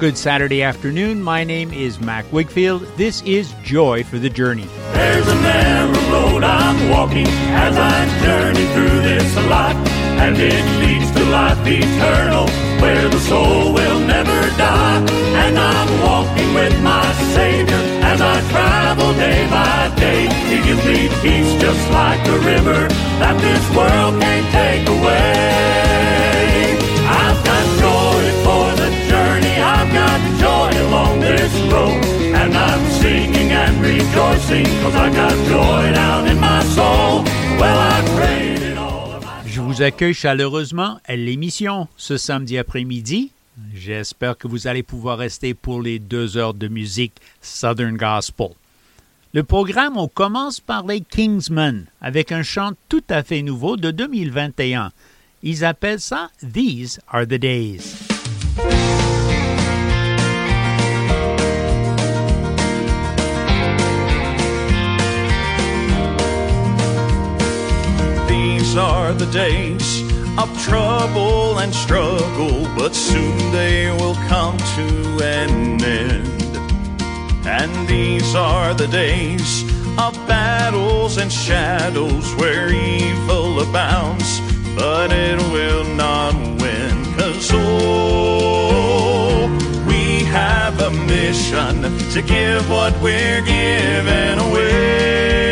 Good 0.00 0.16
Saturday 0.16 0.62
afternoon. 0.62 1.22
My 1.22 1.44
name 1.44 1.74
is 1.74 2.00
Mac 2.00 2.24
Wigfield. 2.30 2.88
This 2.96 3.20
is 3.20 3.52
Joy 3.62 4.02
for 4.02 4.18
the 4.18 4.30
Journey. 4.30 4.64
There's 4.94 5.28
a 5.28 5.34
narrow 5.42 5.92
road 6.08 6.42
I'm 6.42 6.88
walking 6.88 7.26
as 7.28 7.76
I 7.76 8.08
journey 8.24 8.64
through 8.72 9.02
this 9.02 9.36
life, 9.52 9.76
and 10.24 10.38
it 10.38 10.64
leads 10.80 11.10
to 11.12 11.22
life 11.26 11.58
eternal, 11.66 12.48
where 12.80 13.10
the 13.10 13.20
soul 13.28 13.74
will 13.74 14.00
never 14.00 14.40
die. 14.56 15.04
And 15.44 15.58
I'm 15.58 16.02
walking 16.02 16.54
with 16.54 16.82
my 16.82 17.04
Savior 17.34 17.76
as 18.00 18.22
I 18.22 18.40
travel 18.48 19.12
day 19.20 19.46
by 19.50 19.94
day. 19.96 20.32
He 20.48 20.64
gives 20.64 20.82
me 20.86 21.10
peace 21.20 21.60
just 21.60 21.90
like 21.90 22.26
a 22.26 22.38
river 22.38 22.88
that 23.20 23.36
this 23.38 23.76
world 23.76 24.18
can't 24.22 24.48
take 24.50 24.88
away. 24.88 25.89
This 31.50 31.72
road. 31.72 32.02
And 32.34 32.54
I'm 32.54 32.84
singing 32.90 33.50
and 33.52 33.80
rejoicing, 33.80 34.64
cause 34.82 34.94
I 34.94 35.10
got 35.10 35.32
joy 35.48 35.92
down 35.94 36.26
in 36.26 36.38
my 36.38 36.62
soul. 36.64 37.24
Well, 37.58 37.78
I 37.78 38.02
prayed 38.16 38.62
it 38.62 38.78
all 38.78 39.20
Je 39.46 39.60
vous 39.60 39.82
accueille 39.82 40.14
chaleureusement 40.14 40.98
à 41.04 41.16
l'émission 41.16 41.88
ce 41.96 42.16
samedi 42.16 42.58
après-midi. 42.58 43.32
J'espère 43.74 44.38
que 44.38 44.48
vous 44.48 44.66
allez 44.66 44.82
pouvoir 44.82 45.18
rester 45.18 45.54
pour 45.54 45.82
les 45.82 45.98
deux 45.98 46.36
heures 46.36 46.54
de 46.54 46.68
musique 46.68 47.14
Southern 47.42 47.96
Gospel. 47.96 48.50
Le 49.32 49.44
programme, 49.44 49.96
on 49.96 50.08
commence 50.08 50.60
par 50.60 50.86
les 50.86 51.02
Kingsmen 51.02 51.86
avec 52.00 52.32
un 52.32 52.42
chant 52.42 52.72
tout 52.88 53.04
à 53.08 53.22
fait 53.22 53.42
nouveau 53.42 53.76
de 53.76 53.90
2021. 53.90 54.92
Ils 55.42 55.64
appellent 55.64 56.00
ça 56.00 56.30
These 56.42 57.00
Are 57.08 57.26
the 57.26 57.34
Days. 57.34 57.96
These 68.42 68.74
are 68.74 69.12
the 69.12 69.26
days 69.26 70.00
of 70.38 70.48
trouble 70.62 71.58
and 71.58 71.74
struggle, 71.74 72.66
but 72.74 72.94
soon 72.94 73.36
they 73.52 73.90
will 73.90 74.14
come 74.32 74.56
to 74.76 74.86
an 75.22 75.82
end. 75.84 76.56
And 77.46 77.86
these 77.86 78.34
are 78.34 78.72
the 78.72 78.86
days 78.86 79.62
of 79.98 80.14
battles 80.26 81.18
and 81.18 81.30
shadows 81.30 82.34
where 82.36 82.72
evil 82.72 83.60
abounds, 83.60 84.40
but 84.74 85.12
it 85.12 85.38
will 85.52 85.84
not 85.94 86.32
win. 86.62 86.94
Cause 87.18 87.50
oh, 87.52 89.48
we 89.86 90.24
have 90.24 90.80
a 90.80 90.90
mission 90.90 91.82
to 92.12 92.22
give 92.22 92.70
what 92.70 92.98
we're 93.02 93.42
giving 93.42 94.38
away. 94.38 95.49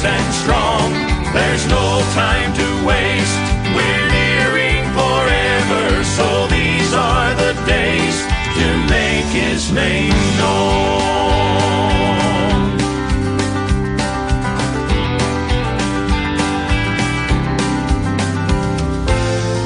Stand 0.00 0.34
strong. 0.34 0.92
There's 1.34 1.66
no 1.68 2.00
time 2.14 2.50
to 2.54 2.68
waste. 2.86 3.40
We're 3.76 4.08
nearing 4.18 4.82
forever, 4.96 6.04
so 6.16 6.46
these 6.48 6.92
are 6.94 7.34
the 7.34 7.52
days 7.66 8.16
to 8.58 8.66
make 8.88 9.28
His 9.44 9.70
name 9.72 10.14
known. 10.38 11.00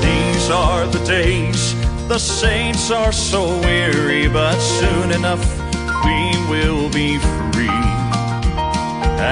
These 0.02 0.50
are 0.50 0.86
the 0.86 1.02
days 1.06 1.74
the 2.08 2.18
saints 2.18 2.90
are 2.90 3.12
so 3.12 3.58
weary, 3.60 4.28
but 4.28 4.58
soon 4.60 5.10
enough 5.10 5.40
we 5.40 5.53
will 6.54 6.88
be 6.90 7.18
free. 7.18 7.82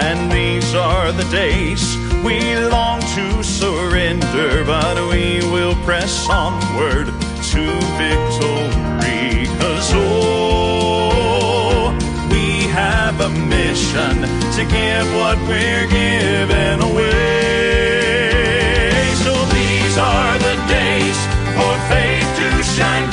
And 0.04 0.18
these 0.32 0.74
are 0.74 1.12
the 1.12 1.28
days 1.30 1.82
we 2.26 2.36
long 2.76 3.00
to 3.16 3.42
surrender, 3.42 4.64
but 4.64 4.96
we 5.12 5.24
will 5.54 5.76
press 5.88 6.12
onward 6.28 7.06
to 7.52 7.62
victory. 8.02 9.46
Cause 9.60 9.90
oh, 9.94 11.92
we 12.32 12.44
have 12.82 13.16
a 13.20 13.30
mission 13.56 14.14
to 14.56 14.62
give 14.76 15.06
what 15.20 15.38
we're 15.50 15.88
giving 16.02 16.78
away. 16.90 18.02
So 19.24 19.32
these 19.58 19.94
are 19.98 20.34
the 20.48 20.56
days 20.78 21.18
for 21.56 21.74
faith 21.92 22.28
to 22.40 22.48
shine 22.76 23.11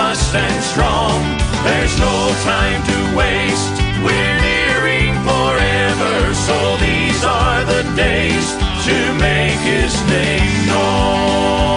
must 0.00 0.30
stand 0.30 0.62
strong 0.64 1.40
there's 1.64 1.98
no 1.98 2.34
time 2.42 2.82
to 2.86 3.16
waste. 3.16 3.76
We're 4.02 4.40
nearing 4.40 5.12
forever, 5.28 6.34
so 6.34 6.76
these 6.78 7.22
are 7.22 7.64
the 7.64 7.82
days 7.94 8.46
to 8.86 8.96
make 9.18 9.58
His 9.60 9.94
name 10.08 10.66
known. 10.66 11.69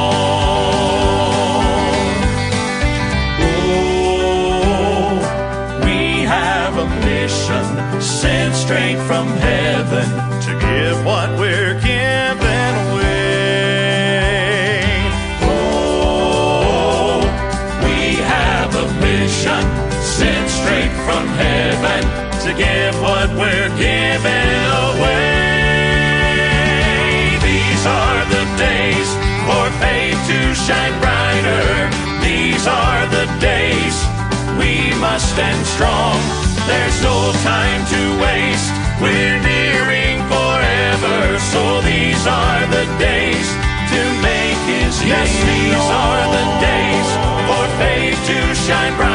Away. 24.22 25.34
These 27.42 27.86
are 27.86 28.22
the 28.30 28.46
days 28.58 29.10
for 29.48 29.66
faith 29.82 30.20
to 30.30 30.54
shine 30.54 30.94
brighter. 31.02 31.90
These 32.22 32.68
are 32.68 33.08
the 33.10 33.26
days 33.40 33.96
we 34.60 34.94
must 35.00 35.34
stand 35.34 35.66
strong. 35.66 36.20
There's 36.68 37.02
no 37.02 37.34
time 37.42 37.82
to 37.90 38.02
waste. 38.22 38.72
We're 39.02 39.42
nearing 39.42 40.22
forever. 40.30 41.40
So 41.52 41.82
these 41.82 42.28
are 42.28 42.62
the 42.70 42.86
days 43.00 43.48
to 43.94 44.02
make 44.22 44.62
his 44.70 44.94
yes, 45.06 45.30
name. 45.44 45.74
These 45.74 45.90
are 45.90 46.24
the 46.38 46.46
days 46.62 47.10
for 47.50 47.66
faith 47.82 48.20
to 48.30 48.56
shine 48.56 48.96
brighter. 48.96 49.13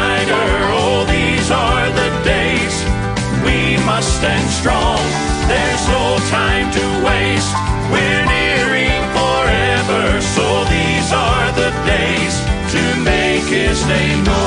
Make 13.89 14.27
his 14.27 14.38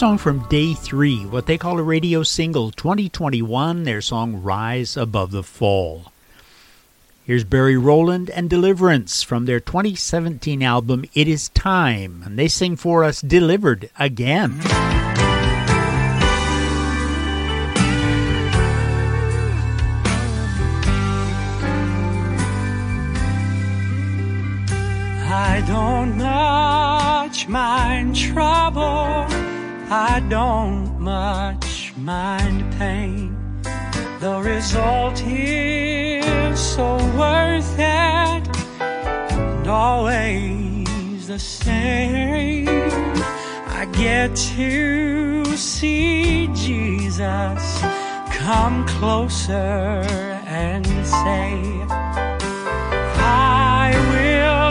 song 0.00 0.16
from 0.16 0.48
Day 0.48 0.72
3, 0.72 1.26
what 1.26 1.44
they 1.44 1.58
call 1.58 1.78
a 1.78 1.82
radio 1.82 2.22
single 2.22 2.70
2021, 2.70 3.82
their 3.82 4.00
song 4.00 4.42
Rise 4.42 4.96
Above 4.96 5.30
the 5.30 5.42
Fall. 5.42 6.10
Here's 7.22 7.44
Barry 7.44 7.76
Rowland 7.76 8.30
and 8.30 8.48
Deliverance 8.48 9.22
from 9.22 9.44
their 9.44 9.60
2017 9.60 10.62
album 10.62 11.04
It 11.12 11.28
Is 11.28 11.50
Time, 11.50 12.22
and 12.24 12.38
they 12.38 12.48
sing 12.48 12.76
for 12.76 13.04
us 13.04 13.20
Delivered 13.20 13.90
Again. 13.98 14.62
I 25.28 25.62
don't 25.68 26.16
much 26.16 27.48
mind 27.48 28.16
trouble 28.16 29.49
I 29.92 30.20
don't 30.28 31.00
much 31.00 31.92
mind 31.96 32.72
pain. 32.78 33.36
The 34.20 34.40
result 34.40 35.20
is 35.26 36.60
so 36.60 36.94
worth 37.18 37.74
it, 37.76 38.44
and 38.80 39.66
always 39.66 41.26
the 41.26 41.40
same. 41.40 42.68
I 42.68 43.88
get 43.90 44.36
to 44.36 45.44
see 45.56 46.46
Jesus 46.54 47.80
come 48.30 48.86
closer 48.86 50.04
and 50.46 50.86
say, 51.04 51.64
I 53.18 53.90
will 54.12 54.70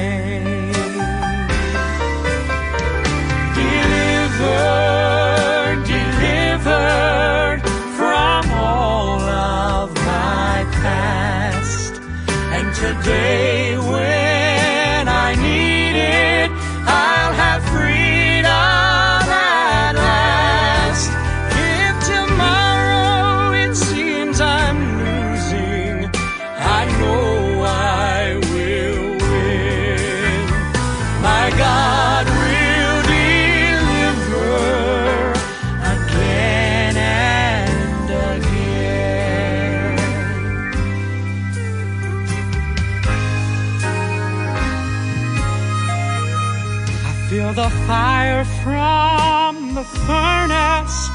from 48.63 49.75
the 49.75 49.85
furnace. 50.07 51.09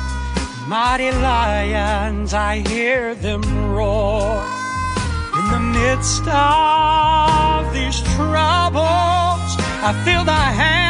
Mighty 0.67 1.11
lions, 1.11 2.33
I 2.33 2.57
hear 2.67 3.15
them 3.15 3.41
roar. 3.71 4.43
In 5.37 5.45
the 5.55 5.63
midst 5.79 6.27
of 6.27 7.73
these 7.73 8.01
troubles, 8.15 9.49
I 9.87 9.91
feel 10.03 10.23
thy 10.25 10.51
hand 10.61 10.86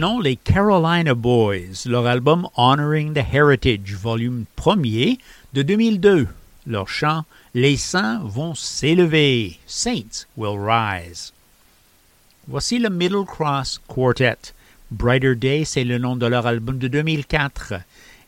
nom 0.00 0.18
les 0.18 0.36
Carolina 0.36 1.12
Boys, 1.12 1.84
leur 1.84 2.06
album 2.06 2.48
Honoring 2.56 3.12
the 3.12 3.18
Heritage, 3.18 3.94
volume 3.94 4.46
1 4.56 4.76
de 5.52 5.60
2002. 5.60 6.26
Leur 6.66 6.88
chant 6.88 7.24
Les 7.52 7.76
saints 7.76 8.18
vont 8.24 8.54
s'élever, 8.54 9.58
Saints 9.66 10.26
will 10.38 10.58
rise. 10.58 11.34
Voici 12.48 12.78
le 12.78 12.88
Middle 12.88 13.26
Cross 13.26 13.78
Quartet. 13.88 14.54
Brighter 14.90 15.34
Day, 15.36 15.64
c'est 15.66 15.84
le 15.84 15.98
nom 15.98 16.16
de 16.16 16.24
leur 16.24 16.46
album 16.46 16.78
de 16.78 16.88
2004. 16.88 17.74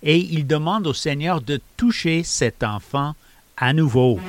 Et 0.03 0.19
ils 0.19 0.47
demandent 0.47 0.87
au 0.87 0.95
Seigneur 0.95 1.41
de 1.41 1.59
toucher 1.79 2.23
cet 2.23 2.63
enfant 2.63 3.15
à 3.57 3.73
nouveau. 3.73 4.21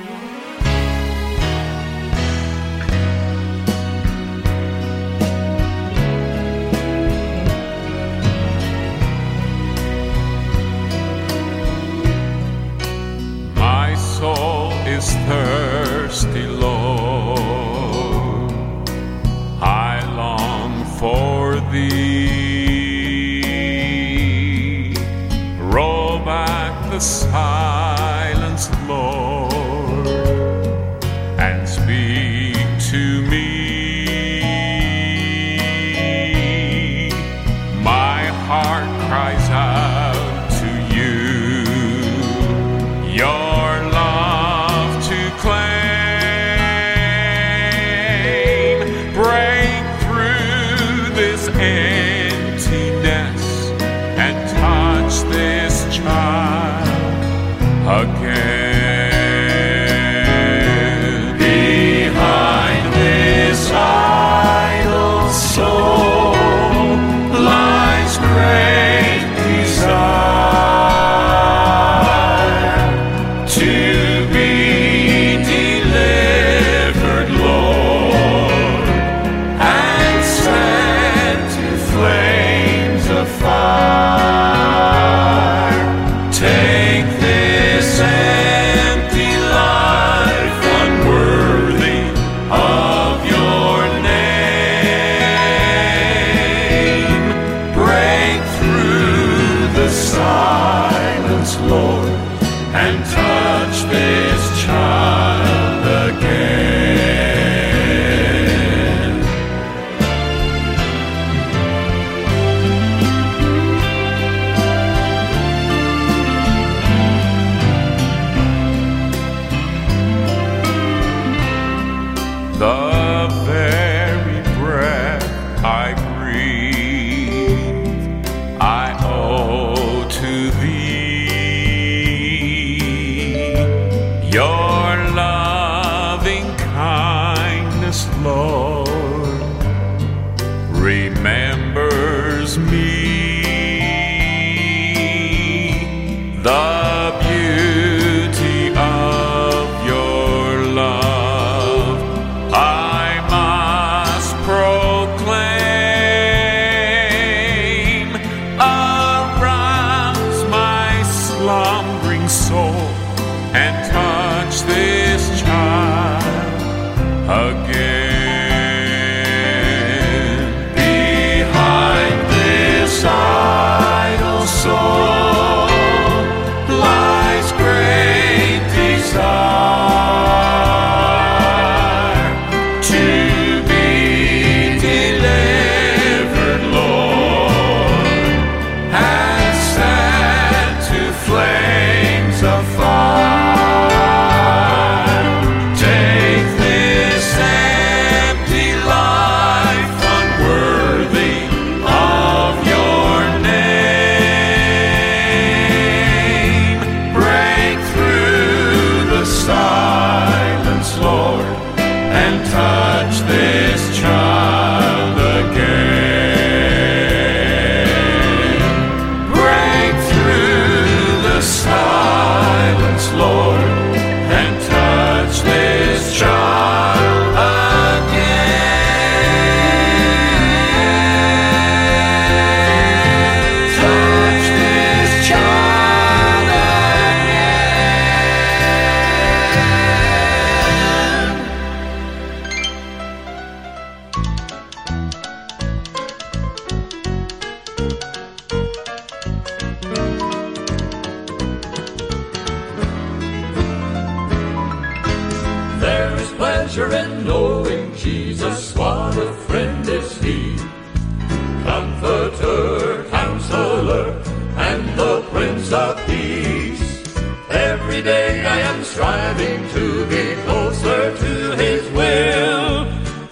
Prince 265.44 265.72
of 265.72 266.06
Peace. 266.06 267.14
Every 267.50 268.00
day 268.00 268.46
I 268.46 268.60
am 268.60 268.82
striving 268.82 269.68
to 269.76 270.06
be 270.06 270.34
closer 270.44 271.14
to 271.14 271.32
his 271.62 271.82
will. 271.90 272.86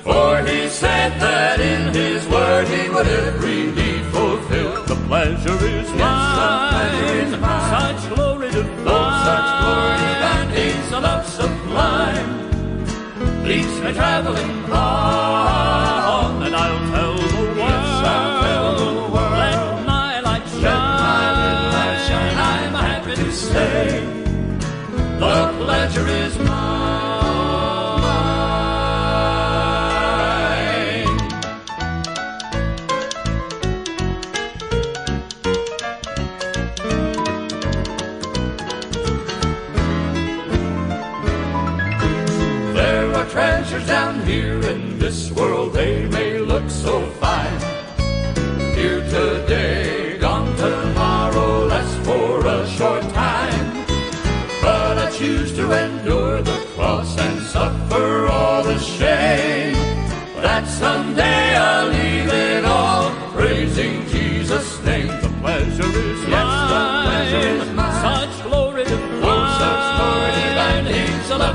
For 0.04 0.42
he 0.44 0.68
said 0.68 1.18
that 1.20 1.58
in 1.58 1.94
his 1.94 2.28
word 2.28 2.68
he 2.68 2.90
would 2.90 3.06
every 3.06 3.72
need 3.72 4.04
fulfill. 4.12 4.84
The 4.84 4.96
pleasure 5.08 5.64
is 5.64 5.90
mine. 5.94 7.30
Such 7.76 8.14
glory 8.14 8.50
divine. 8.50 8.84
Oh, 8.86 9.08
such 9.28 9.50
glory 9.62 9.96
divine. 10.12 10.50
Is 10.68 10.92
a 10.92 11.00
love 11.00 11.26
sublime. 11.26 12.32
Leads 13.42 13.80
me 13.80 13.90
traveling 13.94 14.70
on, 14.70 15.71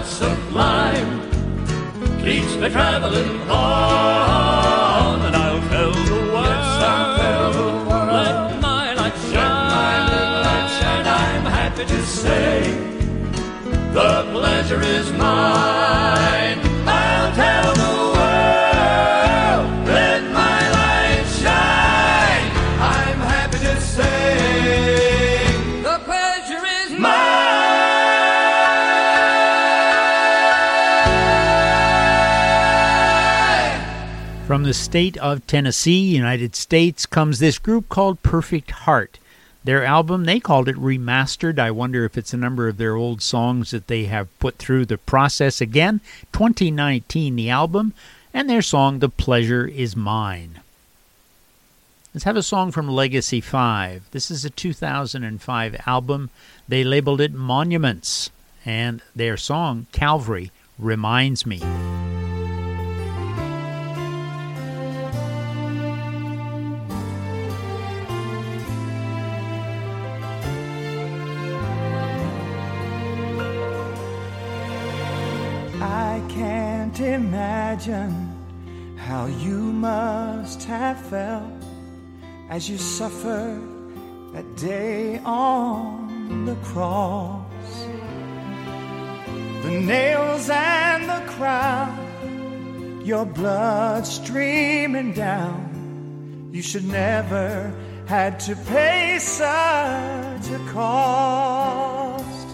sublime. 0.08 1.22
Keeps 2.24 2.56
me 2.56 2.70
traveling 2.70 3.42
on, 3.50 5.22
and 5.28 5.36
I'll 5.36 5.62
tell 5.70 5.92
the 5.92 6.22
world. 6.34 6.58
Let 8.14 8.62
my 8.62 8.94
light 8.94 9.18
shine. 9.32 9.68
I'm 11.08 11.46
happy 11.46 11.86
to 11.86 12.02
say 12.06 12.62
the 13.94 14.28
pleasure 14.32 14.82
is 14.82 15.12
mine. 15.14 16.57
From 34.48 34.64
the 34.64 34.74
state 34.74 35.18
of 35.18 35.46
Tennessee, 35.46 36.00
United 36.00 36.56
States, 36.56 37.06
comes 37.06 37.40
this 37.40 37.60
group 37.60 37.90
called 37.90 38.24
Perfect 38.24 38.72
Heart. 38.72 39.20
Their 39.66 39.84
album, 39.84 40.24
they 40.24 40.40
called 40.40 40.70
it 40.70 40.78
Remastered. 40.78 41.60
I 41.60 41.70
wonder 41.70 42.06
if 42.06 42.18
it's 42.18 42.34
a 42.34 42.38
number 42.38 42.70
of 42.70 42.78
their 42.78 42.96
old 42.96 43.22
songs 43.22 43.72
that 43.72 43.88
they 43.88 44.06
have 44.06 44.40
put 44.40 44.58
through 44.58 44.86
the 44.86 44.98
process 44.98 45.60
again. 45.60 46.00
2019, 46.32 47.36
the 47.36 47.50
album, 47.50 47.92
and 48.34 48.50
their 48.50 48.62
song, 48.62 49.00
The 49.00 49.10
Pleasure 49.10 49.68
Is 49.68 49.98
Mine. 49.98 50.62
Let's 52.14 52.24
have 52.24 52.38
a 52.38 52.42
song 52.42 52.72
from 52.72 52.88
Legacy 52.88 53.42
5. 53.42 54.10
This 54.12 54.32
is 54.32 54.46
a 54.46 54.50
2005 54.50 55.82
album. 55.86 56.30
They 56.70 56.86
labeled 56.86 57.20
it 57.20 57.34
Monuments, 57.34 58.30
and 58.66 59.02
their 59.14 59.36
song, 59.36 59.88
Calvary, 59.92 60.52
reminds 60.80 61.46
me. 61.46 61.62
Imagine 77.38 78.96
how 78.98 79.28
you 79.28 79.60
must 79.60 80.64
have 80.64 81.00
felt 81.06 81.64
as 82.50 82.68
you 82.68 82.80
suffered 82.80 83.62
that 84.34 84.56
day 84.56 85.20
on 85.24 86.46
the 86.46 86.56
cross. 86.72 87.74
The 89.62 89.70
nails 89.70 90.50
and 90.50 91.04
the 91.08 91.32
crown, 91.34 93.06
your 93.06 93.26
blood 93.26 94.08
streaming 94.08 95.14
down. 95.14 96.50
You 96.52 96.64
should 96.64 96.88
never 96.88 97.72
had 98.08 98.40
to 98.48 98.56
pay 98.56 99.20
such 99.20 100.50
a 100.60 100.60
cost. 100.72 102.48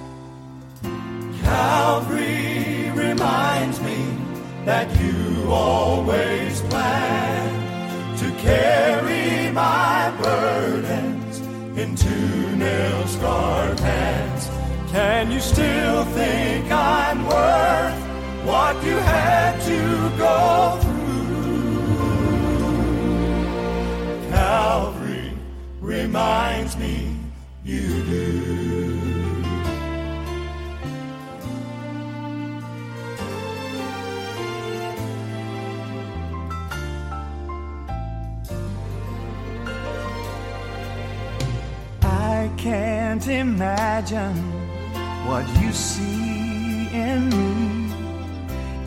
Calvary 1.42 2.92
reminds 2.92 3.80
me 3.80 4.13
that 4.66 4.88
you 5.00 5.52
always 5.52 6.62
planned 6.62 8.18
to 8.18 8.32
carry 8.42 9.52
my 9.52 10.14
burdens 10.22 11.40
into 11.78 12.56
nail 12.56 13.06
scarred 13.08 13.80
hands. 13.80 14.50
Can 14.90 15.32
you 15.32 15.40
still 15.42 16.06
think 16.06 16.72
I'm 16.72 17.26
worth 17.26 18.00
what 18.46 18.82
you 18.86 18.96
had 18.96 19.60
to 19.64 20.18
go 20.18 20.80
through? 20.82 21.04
Calvary 24.30 25.32
reminds 25.82 26.78
me 26.78 27.18
you 27.66 28.04
do. 28.04 28.63
Can't 42.64 43.28
imagine 43.28 44.38
what 45.28 45.46
you 45.62 45.74
see 45.74 46.88
in 46.94 47.28
me. 47.30 47.94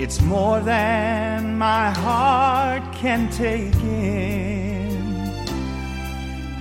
It's 0.02 0.18
more 0.22 0.60
than 0.60 1.58
my 1.58 1.90
heart 1.90 2.82
can 2.94 3.28
take 3.30 3.74
in. 3.82 4.96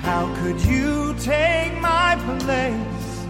How 0.02 0.24
could 0.40 0.60
you 0.66 1.16
take 1.22 1.80
my 1.80 2.18
place, 2.28 3.26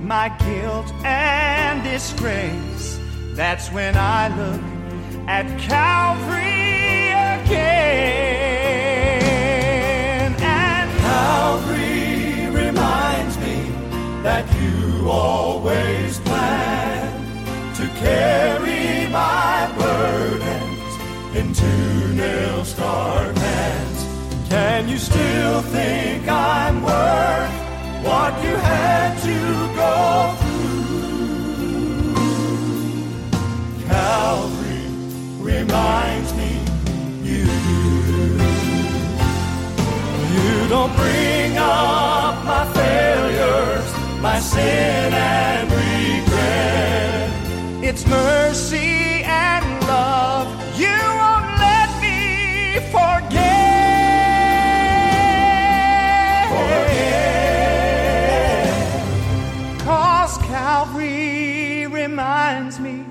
my 0.00 0.30
guilt 0.40 0.92
and 1.04 1.84
disgrace? 1.84 2.98
That's 3.34 3.70
when 3.70 3.96
I 3.96 4.36
look 4.36 4.62
at 5.28 5.46
Calvary 5.60 7.12
again. 7.44 8.27
That 14.28 14.46
you 14.60 15.08
always 15.08 16.20
plan 16.20 17.08
to 17.78 17.84
carry 18.04 19.08
my 19.10 19.56
burdens 19.80 20.92
into 21.40 21.70
nail 22.14 22.62
scarred 22.62 23.38
hands. 23.38 24.00
Can 24.50 24.86
you 24.86 24.98
still 24.98 25.62
think 25.76 26.28
I'm 26.28 26.76
worth 26.82 27.54
what 28.08 28.32
you 28.44 28.54
had 28.72 29.10
to 29.28 29.38
go 29.82 29.96
through? 30.40 30.98
Calvary 33.88 34.84
reminds 35.52 36.30
me 36.40 36.50
you. 37.30 37.46
You 40.34 40.50
don't 40.74 40.94
bring 41.02 41.50
up 41.56 42.34
my 42.52 42.64
failures, 42.78 43.67
my 44.20 44.40
sin 44.40 45.12
and 45.12 45.70
regret. 45.70 47.30
It's 47.84 48.04
mercy 48.06 49.22
and 49.22 49.64
love. 49.86 50.48
You 50.78 50.88
won't 50.88 51.46
let 51.58 51.88
me 52.02 52.80
forget. 52.90 53.38
Cause 59.84 60.38
Calvary 60.38 61.86
reminds 61.86 62.80
me 62.80 63.04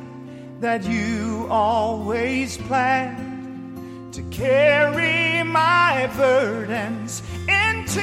that 0.59 0.83
you 0.83 1.47
always 1.49 2.57
planned 2.57 4.13
to 4.13 4.21
carry 4.23 5.41
my 5.43 6.09
burdens 6.17 7.23
into 7.47 8.01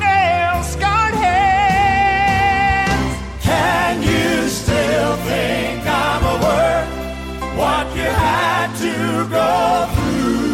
nail 0.00 0.62
scarred 0.62 1.14
hands. 1.14 1.55
Can 3.46 4.02
you 4.02 4.48
still 4.48 5.16
think 5.28 5.86
I'm 5.86 6.22
a 6.24 6.36
worth 6.44 6.90
what 7.56 7.86
you 7.94 8.10
had 8.26 8.68
to 8.84 8.94
go 9.30 9.86
through? 9.94 10.46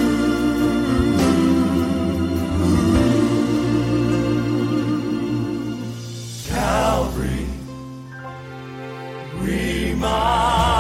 Calvary 6.49 7.47
reminds 9.41 10.72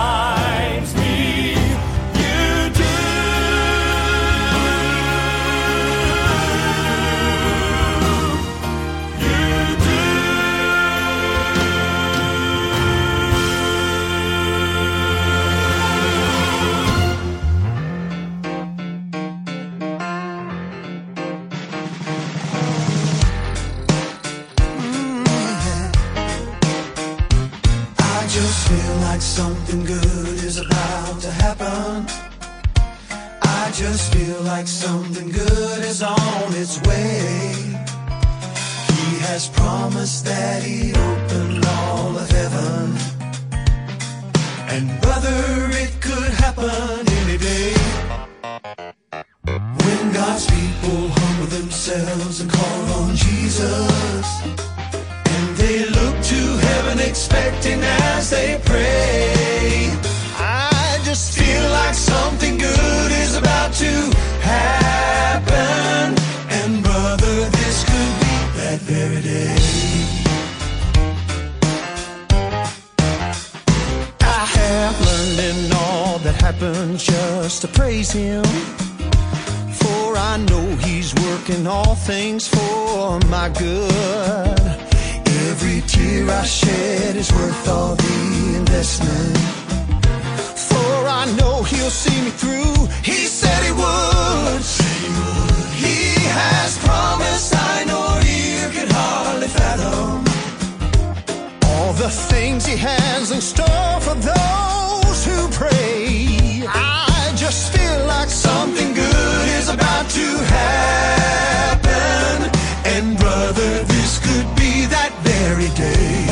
brother, 113.33 113.85
this 113.85 114.19
could 114.27 114.49
be 114.57 114.85
that 114.95 115.13
very 115.25 115.71
day. 115.73 116.29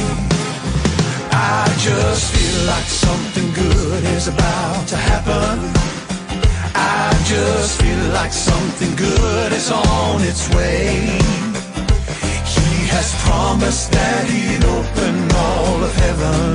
I 1.33 1.65
just 1.89 2.25
feel 2.35 2.61
like 2.73 2.89
something 3.07 3.49
good 3.65 4.03
is 4.17 4.29
about 4.29 4.83
to 4.93 4.97
happen. 5.11 5.57
I 6.75 7.09
just 7.25 7.81
feel 7.81 8.05
like 8.13 8.33
something 8.33 8.93
good 8.97 9.51
is 9.53 9.71
on 9.71 10.17
its 10.31 10.45
way. 10.57 10.89
He 12.55 12.69
has 12.95 13.09
promised 13.27 13.87
that 13.93 14.23
he'd 14.33 14.65
open 14.79 15.15
all 15.47 15.79
of 15.89 15.93
heaven. 16.05 16.53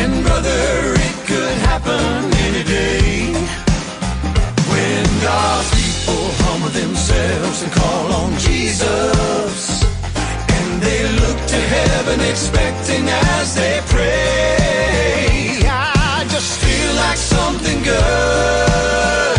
And 0.00 0.12
brother, 0.24 0.64
it 1.08 1.16
could 1.30 1.56
happen 1.70 2.14
any 2.48 2.64
day. 2.64 3.34
When 4.70 5.04
God's 5.28 5.85
people 6.56 6.68
humble 6.68 6.80
themselves 6.80 7.62
and 7.62 7.72
call 7.72 8.12
on 8.12 8.32
Jesus. 8.38 9.84
And 10.48 10.82
they 10.82 11.02
look 11.12 11.46
to 11.48 11.56
heaven 11.56 12.20
expecting 12.20 13.08
as 13.08 13.54
they 13.54 13.80
pray. 13.86 15.62
I 15.68 16.26
just 16.28 16.60
feel 16.60 16.94
like 16.96 17.16
something 17.16 17.82
good 17.82 19.38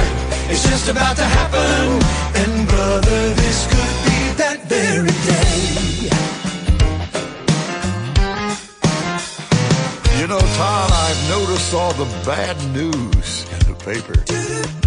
is 0.52 0.64
just 0.64 0.90
about 0.90 1.16
to 1.18 1.24
happen. 1.24 2.02
And 2.36 2.68
brother, 2.68 3.34
this 3.34 3.68
could 3.68 3.98
be 4.06 4.20
that 4.38 4.60
very 4.68 5.16
day. 5.26 6.10
You 10.20 10.28
know, 10.28 10.40
Todd, 10.40 10.92
I've 10.92 11.30
noticed 11.30 11.74
all 11.74 11.94
the 11.94 12.06
bad 12.26 12.58
news 12.74 13.46
in 13.52 13.60
the 13.72 13.76
paper. 13.84 14.87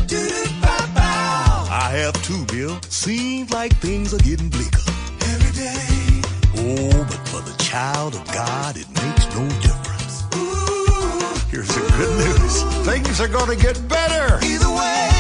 I 1.91 1.95
have 1.95 2.15
too, 2.23 2.45
Bill. 2.47 2.79
Seems 2.89 3.51
like 3.51 3.75
things 3.79 4.15
are 4.15 4.19
getting 4.19 4.49
bleaker. 4.49 4.79
Every 5.23 5.51
day. 5.59 6.23
Oh, 6.57 7.05
but 7.11 7.19
for 7.27 7.41
the 7.41 7.57
child 7.59 8.15
of 8.15 8.25
God, 8.29 8.77
it 8.77 8.87
makes 9.03 9.27
no 9.35 9.43
difference. 9.59 10.23
Ooh, 10.37 11.35
Here's 11.51 11.67
the 11.67 11.81
good 11.99 12.15
news. 12.39 12.63
Things 12.87 13.21
are 13.21 13.27
gonna 13.27 13.57
get 13.57 13.75
better. 13.89 14.39
either 14.47 14.71
way, 14.71 15.11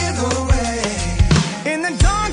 either 0.00 0.32
way. 0.48 1.70
In 1.70 1.82
the 1.82 1.94
darkest 2.00 2.27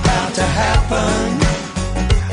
about 0.00 0.34
to 0.34 0.42
happen. 0.42 1.20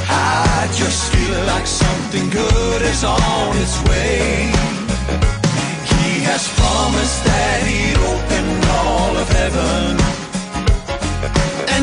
I 0.10 0.68
just 0.76 1.02
feel 1.14 1.40
like 1.54 1.66
something 1.66 2.30
good 2.30 2.82
is 2.82 3.04
on 3.04 3.52
its 3.64 3.78
way. 3.88 4.52
He 5.94 6.10
has 6.30 6.44
promised 6.60 7.20
that 7.30 7.58
he'd 7.70 8.00
open 8.14 8.46
all 8.82 9.14
of 9.24 9.28
heaven. 9.40 9.92
And 11.74 11.83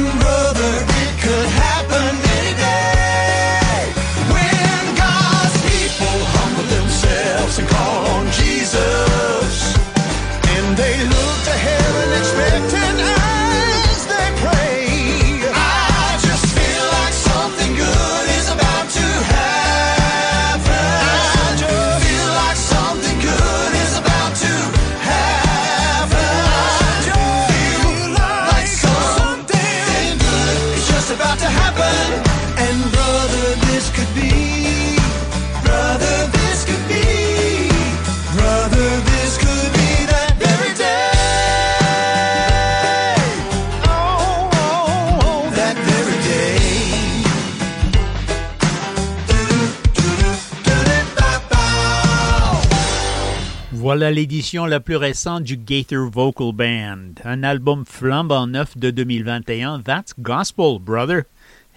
l'édition 54.10 54.66
la 54.66 54.80
plus 54.80 54.96
récente 54.96 55.44
du 55.44 55.56
Gaither 55.56 56.10
Vocal 56.10 56.52
Band, 56.52 57.14
un 57.24 57.42
album 57.42 57.84
flambant 57.86 58.46
neuf 58.46 58.76
de 58.76 58.90
2021, 58.90 59.80
That's 59.80 60.14
Gospel, 60.18 60.78
brother. 60.80 61.22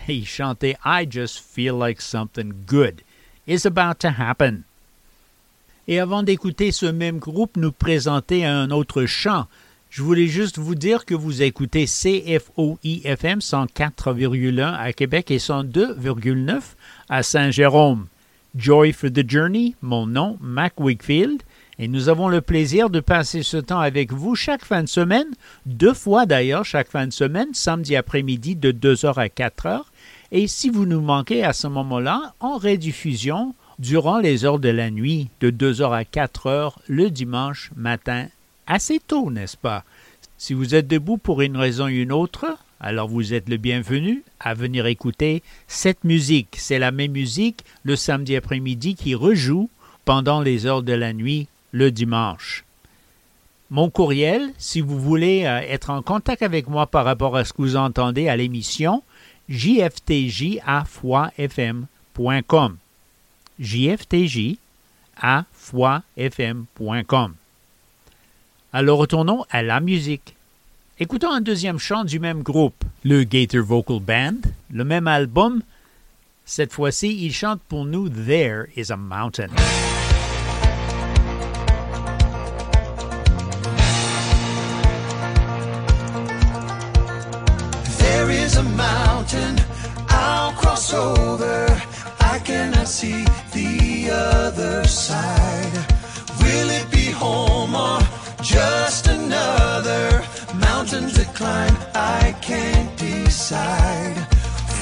Il 0.08 0.26
chantait 0.26 0.76
I 0.86 1.08
Just 1.10 1.40
Feel 1.40 1.78
Like 1.78 2.02
Something 2.02 2.54
Good 2.66 3.02
is 3.48 3.66
About 3.66 3.96
to 4.00 4.10
Happen. 4.18 4.64
Et 5.88 6.00
avant 6.00 6.24
d'écouter 6.24 6.72
ce 6.72 6.86
même 6.86 7.20
groupe 7.20 7.58
nous 7.58 7.72
présenter 7.72 8.46
un 8.46 8.72
autre 8.72 9.06
chant, 9.06 9.48
je 9.90 10.02
voulais 10.02 10.28
juste 10.28 10.58
vous 10.58 10.76
dire 10.76 11.06
que 11.06 11.14
vous 11.14 11.42
écoutez 11.42 11.86
CFOI-FM 11.86 13.40
104,1 13.40 14.74
à 14.74 14.92
Québec 14.94 15.30
et 15.30 15.38
102,9 15.38 16.62
à 17.10 17.22
Saint-Jérôme. 17.22 18.08
Joy 18.56 18.92
for 18.92 19.10
the 19.12 19.30
Journey, 19.30 19.76
mon 19.82 20.08
nom, 20.08 20.38
Mac 20.42 20.80
Wakefield, 20.80 21.44
et 21.80 21.88
nous 21.88 22.10
avons 22.10 22.28
le 22.28 22.42
plaisir 22.42 22.90
de 22.90 23.00
passer 23.00 23.44
ce 23.44 23.58
temps 23.58 23.80
avec 23.80 24.12
vous 24.12 24.36
chaque 24.36 24.66
fin 24.66 24.84
de 24.84 24.90
semaine, 24.90 25.28
deux 25.66 25.94
fois 25.94 26.26
d'ailleurs 26.26 26.66
chaque 26.66 26.90
fin 26.90 27.08
de 27.08 27.14
semaine, 27.14 27.54
samedi 27.54 27.96
après-midi 27.96 28.56
de 28.56 28.72
2h 28.72 29.16
à 29.16 29.28
4h, 29.28 29.82
et 30.32 30.48
si 30.48 30.70
vous 30.70 30.86
nous 30.86 31.02
manquez 31.02 31.44
à 31.44 31.54
ce 31.54 31.68
moment-là, 31.68 32.34
en 32.40 32.58
rediffusion 32.58 33.54
durant 33.80 34.20
les 34.20 34.46
heures 34.46 34.60
de 34.60 34.70
la 34.70 34.92
nuit 34.92 35.30
de 35.42 35.52
2h 35.52 35.92
à 35.92 36.04
4h 36.04 36.74
le 36.88 37.10
dimanche 37.10 37.72
matin, 37.76 38.28
assez 38.68 39.00
tôt, 39.00 39.30
n'est-ce 39.32 39.58
pas? 39.58 39.84
Si 40.38 40.54
vous 40.54 40.76
êtes 40.76 40.88
debout 40.88 41.18
pour 41.18 41.42
une 41.42 41.58
raison 41.58 41.86
ou 41.86 41.90
une 41.90 42.12
autre, 42.12 42.58
alors 42.80 43.08
vous 43.08 43.34
êtes 43.34 43.48
le 43.48 43.58
bienvenu 43.58 44.24
à 44.40 44.54
venir 44.54 44.88
écouter 44.88 45.42
cette 45.68 46.04
musique. 46.04 46.56
C'est 46.58 46.80
la 46.80 46.92
même 46.92 47.14
musique 47.14 47.64
le 47.84 47.96
samedi 47.96 48.36
après-midi 48.36 48.96
qui 48.96 49.16
rejoue 49.16 49.70
pendant 50.04 50.42
les 50.42 50.66
heures 50.66 50.84
de 50.84 50.94
la 50.94 51.14
nuit 51.14 51.48
le 51.74 51.92
dimanche. 51.92 52.64
Mon 53.70 53.90
courriel, 53.90 54.54
si 54.58 54.80
vous 54.80 54.98
voulez 55.00 55.44
euh, 55.46 55.60
être 55.60 55.90
en 55.90 56.02
contact 56.02 56.42
avec 56.44 56.70
moi 56.70 56.88
par 56.88 57.04
rapport 57.04 57.36
à 57.36 57.44
ce 57.44 57.52
que 57.52 57.62
vous 57.64 57.76
entendez 57.76 58.30
à 58.30 58.38
l'émission, 58.38 59.04
jftj 59.50 60.60
à 60.66 60.86
foifm.com. 60.86 62.78
jftj 63.60 64.58
à 65.18 65.46
foifm.com. 65.52 67.34
Alors 68.72 69.00
retournons 69.00 69.44
à 69.50 69.62
la 69.64 69.80
musique. 69.80 70.36
Écoutons 71.00 71.32
un 71.32 71.42
deuxième 71.42 71.80
chant 71.80 72.04
du 72.04 72.20
même 72.20 72.44
groupe, 72.44 72.86
le 73.04 73.24
Gator 73.24 73.64
Vocal 73.64 74.00
Band, 74.00 74.38
le 74.72 74.84
même 74.84 75.08
album. 75.08 75.64
Cette 76.46 76.74
fois-ci, 76.74 77.26
il 77.26 77.34
chante 77.34 77.62
pour 77.68 77.86
nous 77.86 78.10
There 78.10 78.66
is 78.76 78.92
a 78.92 78.98
Mountain. 78.98 79.50
Mountain 100.84 101.10
to 101.10 101.24
climb? 101.32 101.78
I 101.96 102.36
can't 102.42 102.92
decide. 102.98 104.18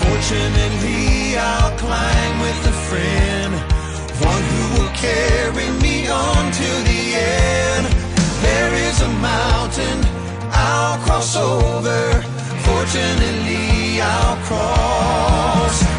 Fortunately, 0.02 1.38
I'll 1.38 1.78
climb 1.78 2.40
with 2.42 2.72
a 2.74 2.76
friend, 2.90 3.54
one 4.26 4.44
who 4.52 4.64
will 4.82 4.94
carry 4.96 5.70
me 5.80 6.08
on 6.08 6.52
to 6.60 6.70
the 6.90 7.02
end. 7.14 7.86
There 8.42 8.74
is 8.88 9.02
a 9.02 9.10
mountain 9.30 10.00
I'll 10.52 10.98
cross 11.06 11.36
over. 11.36 12.22
Fortunately, 12.66 14.02
I'll 14.02 14.38
cross 14.48 15.91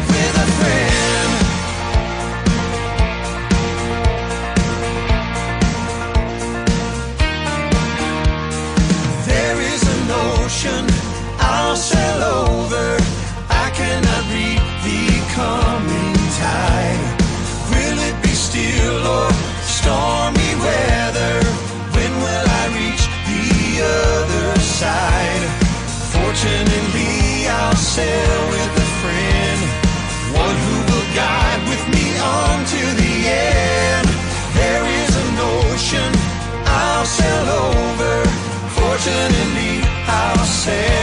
sail 27.93 28.49
with 28.49 28.83
a 28.85 28.87
friend, 29.01 29.59
one 30.33 30.57
who 30.65 30.77
will 30.89 31.09
guide 31.13 31.61
with 31.69 31.83
me 31.93 32.05
on 32.17 32.65
to 32.73 32.81
the 33.01 33.13
end. 33.29 34.07
There 34.57 34.85
is 35.01 35.11
an 35.23 35.33
ocean 35.37 36.11
I'll 36.65 37.05
sail 37.05 37.47
over, 37.69 38.15
fortunately 38.79 39.85
I'll 40.07 40.45
sail. 40.45 41.02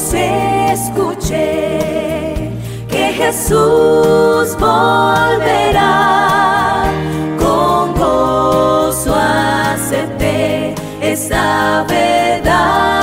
Años 0.00 0.14
escuché 0.72 2.50
que 2.88 3.12
Jesús 3.12 4.56
volverá. 4.58 6.06
Con 7.38 7.94
gozo 7.94 9.14
acepté 9.14 10.74
esa 11.00 11.84
verdad. 11.88 12.99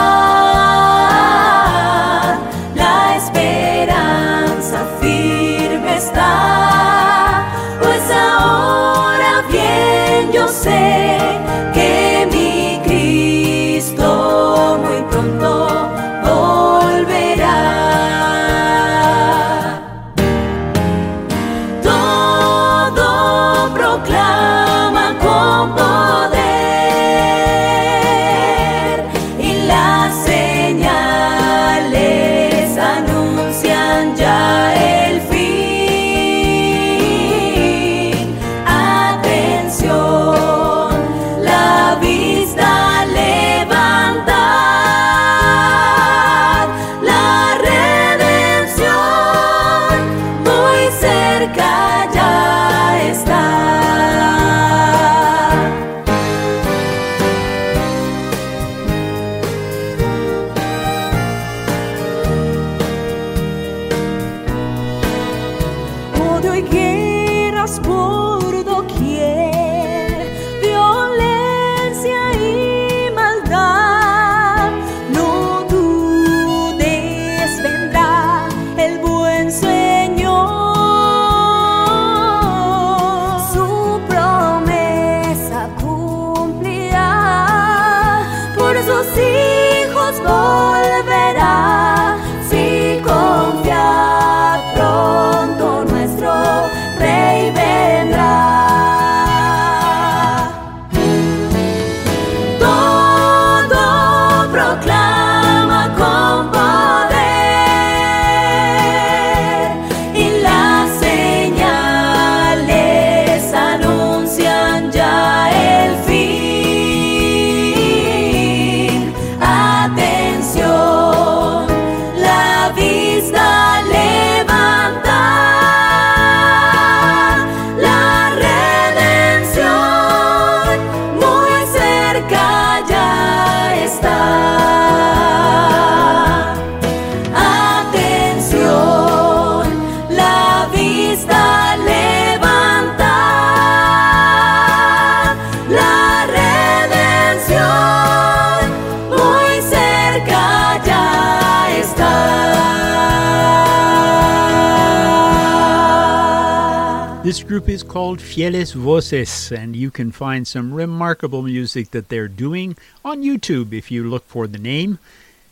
Is 157.77 157.83
called 157.83 158.19
Fieles 158.19 158.71
Voces, 158.71 159.51
and 159.51 159.75
you 159.75 159.91
can 159.91 160.11
find 160.11 160.47
some 160.47 160.73
remarkable 160.73 161.43
music 161.43 161.91
that 161.91 162.09
they're 162.09 162.27
doing 162.27 162.75
on 163.05 163.21
YouTube 163.21 163.71
if 163.71 163.91
you 163.91 164.03
look 164.03 164.25
for 164.25 164.47
the 164.47 164.57
name. 164.57 164.97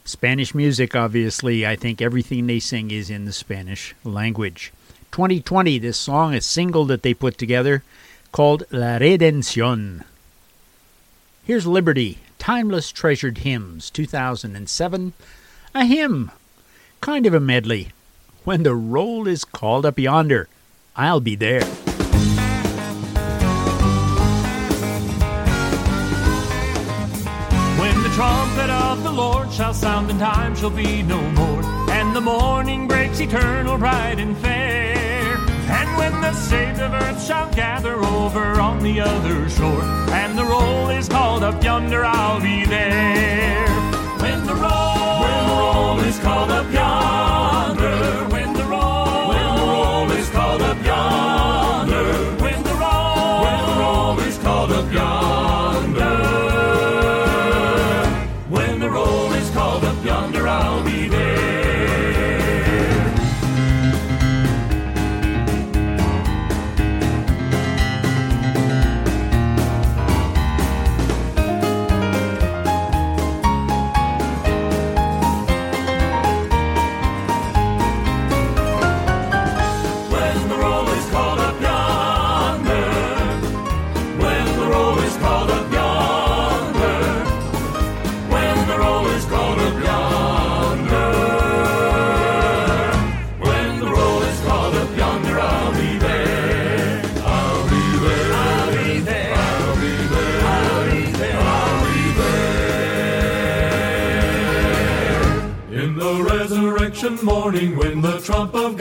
Spanish 0.05 0.55
music, 0.55 0.95
obviously. 0.95 1.67
I 1.67 1.75
think 1.75 2.01
everything 2.01 2.47
they 2.47 2.59
sing 2.59 2.89
is 2.89 3.11
in 3.11 3.25
the 3.25 3.31
Spanish 3.31 3.93
language. 4.03 4.73
2020, 5.11 5.77
this 5.77 5.99
song, 5.99 6.33
a 6.33 6.41
single 6.41 6.85
that 6.85 7.03
they 7.03 7.13
put 7.13 7.37
together 7.37 7.83
called 8.31 8.63
La 8.71 8.97
Redención. 8.97 10.03
Here's 11.43 11.67
Liberty, 11.67 12.17
Timeless 12.39 12.91
Treasured 12.91 13.39
Hymns, 13.39 13.91
2007. 13.91 15.13
A 15.75 15.85
hymn, 15.85 16.31
kind 17.01 17.27
of 17.27 17.35
a 17.35 17.39
medley. 17.39 17.89
When 18.45 18.63
the 18.63 18.73
roll 18.73 19.27
is 19.27 19.45
called 19.45 19.85
up 19.85 19.99
yonder, 19.99 20.47
I'll 20.95 21.19
be 21.19 21.35
there. 21.35 21.61
Lord 29.15 29.49
shall 29.49 29.73
sound, 29.73 30.09
and 30.09 30.19
time 30.19 30.55
shall 30.55 30.69
be 30.69 31.01
no 31.01 31.21
more, 31.31 31.63
and 31.89 32.13
the 32.13 32.19
morning 32.19 32.85
breaks 32.85 33.21
eternal, 33.21 33.77
bright 33.77 34.19
and 34.19 34.37
fair. 34.37 35.37
And 35.69 35.97
when 35.97 36.19
the 36.19 36.33
saved 36.33 36.81
of 36.81 36.93
earth 36.93 37.25
shall 37.25 37.49
gather 37.53 37.95
over 37.95 38.59
on 38.59 38.83
the 38.83 38.99
other 38.99 39.49
shore, 39.49 39.83
and 40.11 40.37
the 40.37 40.43
roll 40.43 40.89
is 40.89 41.07
called 41.07 41.43
up 41.43 41.63
yonder, 41.63 42.03
I'll 42.03 42.41
be 42.41 42.65
there. 42.65 43.67
When 44.19 44.45
the 44.45 44.55
roll, 44.55 45.21
when 45.23 45.47
the 45.47 45.55
roll 45.63 45.99
is 46.01 46.19
called 46.19 46.51
up 46.51 46.69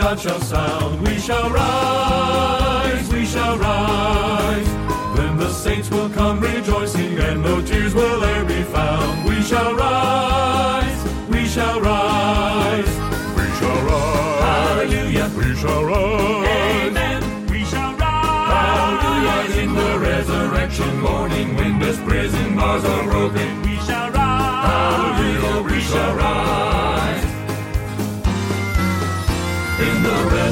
God 0.04 0.20
shall 0.20 0.40
sound, 0.42 1.00
we 1.08 1.18
shall 1.18 1.48
rise, 1.48 3.10
we 3.10 3.24
shall 3.24 3.56
rise. 3.56 4.66
Then 5.16 5.38
the 5.38 5.48
saints 5.48 5.90
will 5.90 6.10
come 6.10 6.40
rejoicing, 6.40 7.18
and 7.18 7.42
no 7.42 7.62
tears 7.62 7.94
will 7.94 8.22
e'er 8.22 8.44
be 8.44 8.62
found. 8.64 9.26
We 9.26 9.40
shall 9.40 9.74
rise, 9.74 11.00
we 11.30 11.46
shall 11.46 11.80
rise. 11.80 12.94
We 13.38 13.46
shall 13.58 13.80
rise. 13.88 14.42
Hallelujah. 14.44 15.30
We 15.38 15.56
shall 15.56 15.84
rise. 15.86 16.48
Amen. 16.86 17.46
We 17.46 17.64
shall 17.64 17.94
rise. 17.94 18.52
Hallelujah. 18.52 19.62
In 19.62 19.74
the 19.74 19.98
resurrection 20.00 21.00
morning, 21.00 21.56
when 21.56 21.78
this 21.78 21.98
prison 22.00 22.56
bars 22.56 22.84
are 22.84 23.04
broken, 23.04 23.62
we 23.62 23.76
shall 23.86 24.10
rise. 24.10 24.68
Hallelujah. 24.68 25.62
We 25.62 25.80
shall 25.80 26.14
rise. 26.14 27.23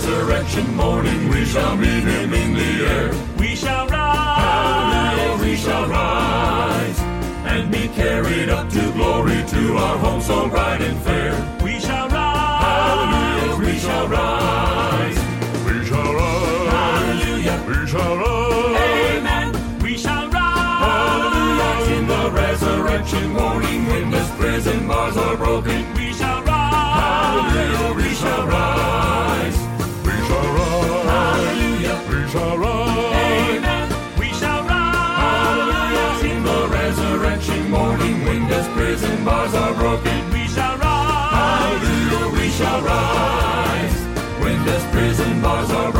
Resurrection 0.03 0.75
morning, 0.75 1.29
we 1.29 1.45
shall 1.45 1.77
meet 1.77 2.03
him 2.03 2.35
in 2.35 2.55
the 2.55 2.87
air. 2.89 3.15
We 3.39 3.55
shall 3.55 3.87
rise. 3.87 4.39
Hallelujah. 4.43 5.45
We 5.45 5.57
shall 5.57 5.87
rise. 5.87 6.99
And 7.47 7.71
be 7.71 7.87
carried 7.89 8.49
up 8.49 8.69
to 8.71 8.93
glory 8.93 9.45
to 9.47 9.77
our 9.77 9.99
home 9.99 10.21
so 10.21 10.49
bright 10.49 10.83
and 10.83 10.99
fair. 11.03 11.33
We 11.63 11.79
shall 11.79 12.09
rise. 12.09 12.65
Hallelujah. 12.65 13.73
We 13.73 13.79
shall 13.79 14.09
rise. 14.09 15.19
We 15.67 15.87
shall 15.87 16.15
rise. 16.15 16.73
Hallelujah. 16.73 17.65
We 17.69 17.87
shall 17.87 18.17
rise. 18.17 19.17
Amen. 19.17 19.83
We 19.83 19.97
shall 19.97 20.29
rise. 20.29 20.83
Hallelujah. 20.89 21.97
In 21.97 22.07
the 22.09 22.31
resurrection 22.33 23.29
morning 23.31 23.87
when 23.87 24.11
this 24.11 24.29
prison 24.37 24.89
bars 24.89 25.17
are 25.17 25.37
broken, 25.37 25.92
Hallelujah. 42.87 43.83
We 43.83 43.89
shall 43.89 44.03
rise. 44.03 44.43
When 44.43 44.65
this 44.65 44.85
prison 44.93 45.43
bars 45.43 45.71
are 45.71 45.92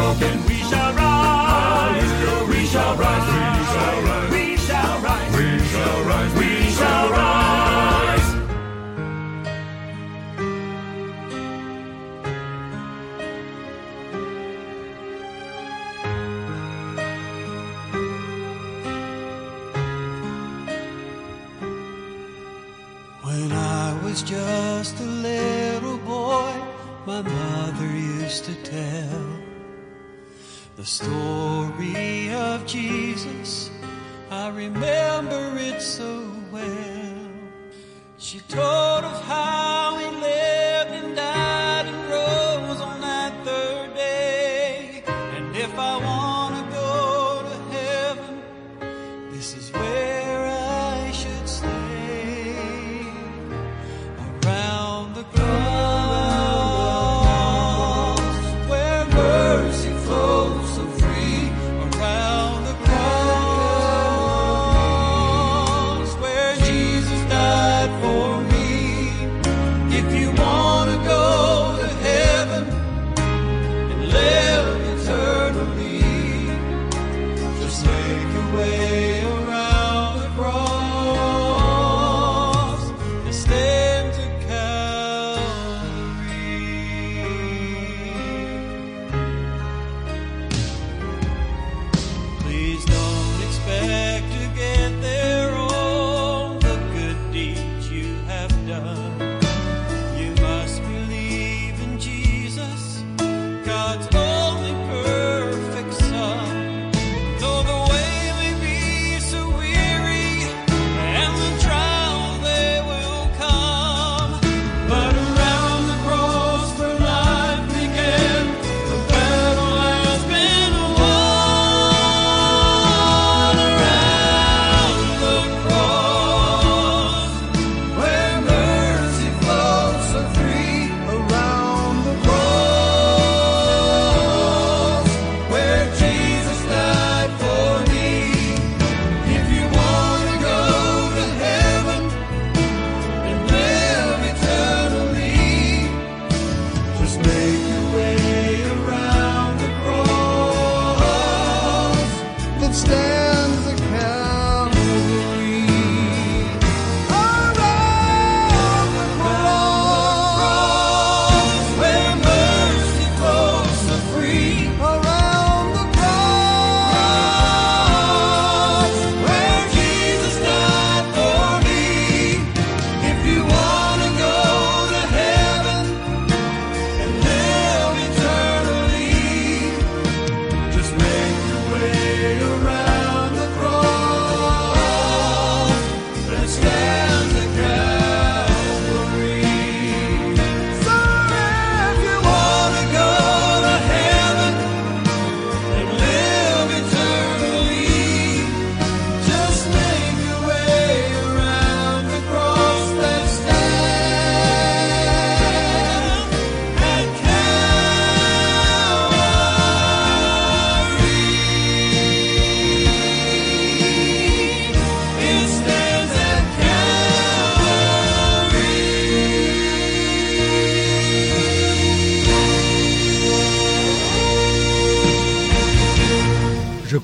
my 27.13 27.21
mother 27.21 27.91
used 27.95 28.45
to 28.47 28.55
tell 28.63 29.27
the 30.77 30.85
story 30.85 32.33
of 32.33 32.65
Jesus. 32.65 33.71
I 34.31 34.49
remember 34.49 35.53
it 35.59 35.83
so 35.83 36.25
well. 36.51 37.29
She 38.17 38.41
told 38.41 38.92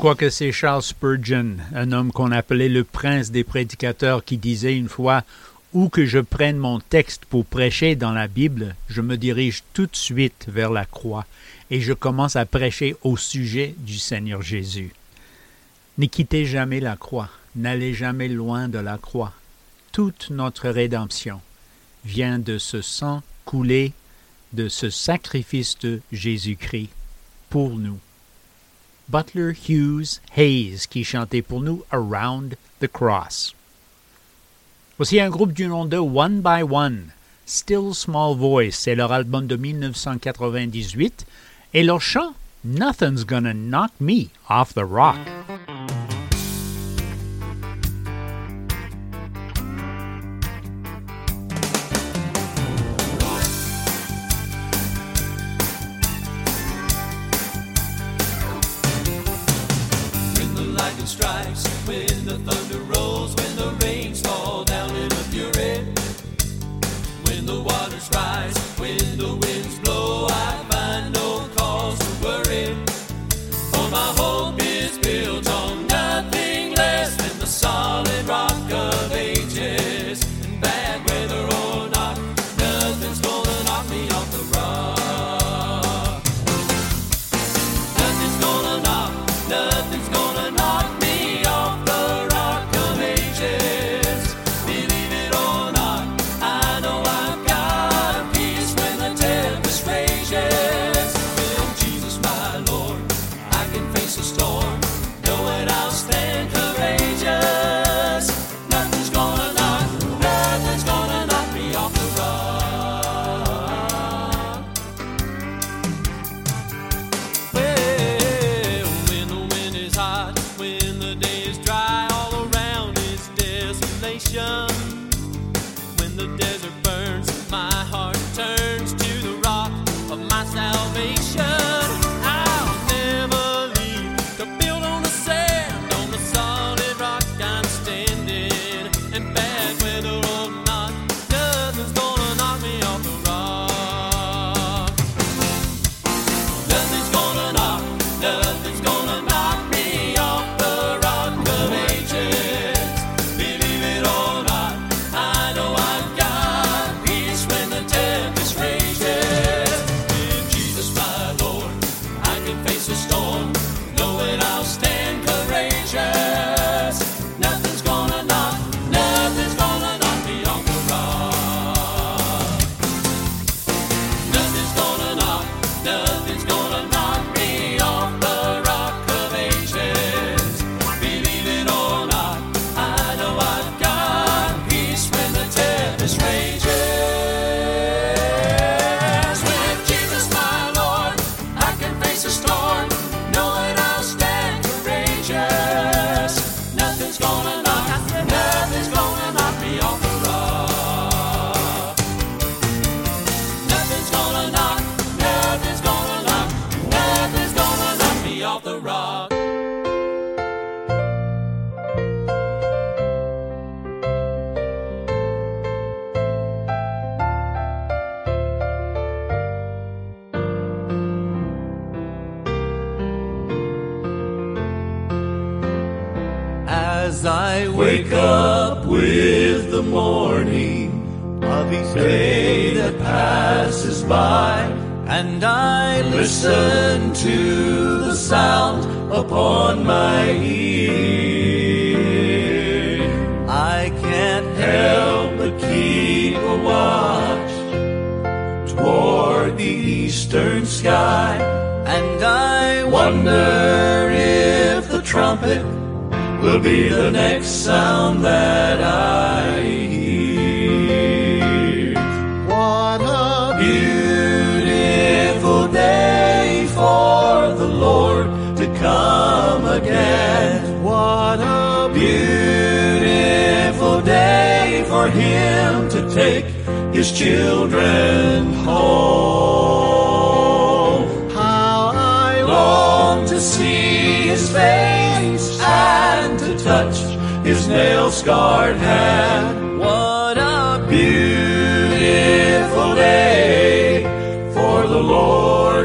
Quoique 0.08 0.30
c'est 0.30 0.52
Charles 0.52 0.84
Spurgeon, 0.84 1.58
un 1.74 1.92
homme 1.92 2.12
qu'on 2.12 2.32
appelait 2.32 2.70
le 2.70 2.82
prince 2.82 3.30
des 3.30 3.44
prédicateurs, 3.44 4.24
qui 4.24 4.38
disait 4.38 4.74
une 4.74 4.88
fois 4.88 5.22
Où 5.74 5.90
que 5.90 6.06
je 6.06 6.18
prenne 6.18 6.56
mon 6.56 6.80
texte 6.80 7.26
pour 7.26 7.44
prêcher 7.44 7.94
dans 7.94 8.12
la 8.12 8.26
Bible, 8.26 8.74
je 8.88 9.02
me 9.02 9.18
dirige 9.18 9.64
tout 9.74 9.84
de 9.84 9.94
suite 9.94 10.46
vers 10.48 10.70
la 10.70 10.86
croix 10.86 11.26
et 11.70 11.82
je 11.82 11.92
commence 11.92 12.36
à 12.36 12.46
prêcher 12.46 12.96
au 13.02 13.18
sujet 13.18 13.74
du 13.76 13.98
Seigneur 13.98 14.40
Jésus. 14.40 14.94
Ne 15.98 16.06
quittez 16.06 16.46
jamais 16.46 16.80
la 16.80 16.96
croix, 16.96 17.28
n'allez 17.54 17.92
jamais 17.92 18.28
loin 18.28 18.66
de 18.68 18.78
la 18.78 18.96
croix. 18.96 19.34
Toute 19.92 20.30
notre 20.30 20.70
rédemption 20.70 21.42
vient 22.06 22.38
de 22.38 22.56
ce 22.56 22.80
sang 22.80 23.22
coulé, 23.44 23.92
de 24.54 24.70
ce 24.70 24.88
sacrifice 24.88 25.78
de 25.80 26.00
Jésus-Christ 26.12 26.88
pour 27.50 27.76
nous. 27.76 27.98
Butler 29.08 29.52
Hughes 29.68 30.20
Hayes 30.36 30.86
qui 30.88 31.02
chantait 31.02 31.42
pour 31.42 31.60
nous 31.60 31.82
Around 31.90 32.56
the 32.80 32.88
Cross. 32.88 33.54
Voici 34.98 35.20
un 35.20 35.30
groupe 35.30 35.52
du 35.52 35.66
nom 35.66 35.86
de 35.86 35.96
One 35.96 36.40
by 36.40 36.62
One, 36.62 37.12
Still 37.46 37.94
Small 37.94 38.36
Voice, 38.36 38.72
c'est 38.72 38.94
leur 38.94 39.12
album 39.12 39.46
de 39.46 39.56
1998, 39.56 41.24
et 41.74 41.82
leur 41.82 42.02
chant 42.02 42.34
Nothing's 42.64 43.24
Gonna 43.24 43.54
Knock 43.54 43.92
Me 44.00 44.28
Off 44.50 44.74
the 44.74 44.84
Rock. 44.84 45.16
stripes 61.08 61.64
with 61.86 62.26
thunder. 62.44 62.57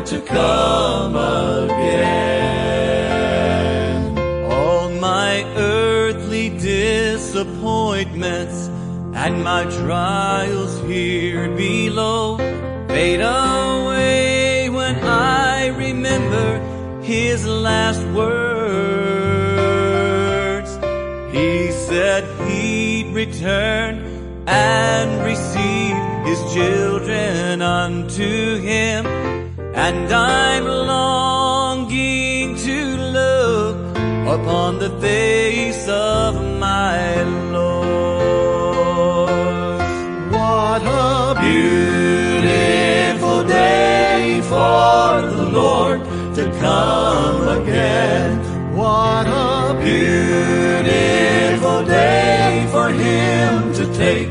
to 0.06 0.22
come 0.22 1.16
again. 1.16 2.18
All 4.51 4.89
my 4.89 5.43
earthly 5.56 6.49
disappointments 6.49 8.68
and 9.16 9.41
my 9.43 9.64
trials 9.64 10.82
here 10.82 11.47
below 11.56 12.38
fade 12.89 13.22
away 13.22 14.70
when 14.70 14.95
I 15.06 15.68
remember 15.68 16.60
his 17.01 17.47
last 17.47 18.04
words. 18.08 18.34
He 21.34 21.72
said 21.72 22.26
he'd 22.49 23.14
return 23.14 24.04
and 24.47 25.24
receive 25.24 25.95
his 26.26 26.43
children 26.54 27.62
unto 27.62 28.58
him 28.58 29.12
and 29.86 30.14
I'm 30.14 30.64
longing 30.66 32.56
to 32.56 32.78
look 33.20 33.76
upon 34.36 34.80
the 34.80 34.90
face 35.02 35.86
of 35.90 36.36
my 36.58 37.22
Lord. 37.52 39.30
What 40.32 40.84
a 40.86 41.36
Beautiful 41.42 43.44
day 43.44 44.40
for 44.52 45.22
the 45.38 45.48
Lord 45.60 46.00
to 46.38 46.44
come 46.64 47.42
again. 47.60 48.32
what 48.78 49.28
a 49.28 49.78
Beautiful 49.84 51.84
day 51.84 52.66
for 52.72 52.88
him 52.88 53.74
to 53.74 53.86
take 53.94 54.30